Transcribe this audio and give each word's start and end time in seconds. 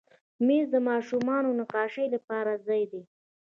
مېز 0.45 0.65
د 0.73 0.77
ماشومانو 0.89 1.49
نقاشۍ 1.61 2.05
لپاره 2.15 2.51
ځای 2.67 2.83
دی. 2.91 3.01